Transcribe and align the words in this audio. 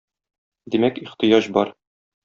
Димәк, 0.75 0.99
ихтыяҗ 1.05 1.53
бар. 1.59 1.77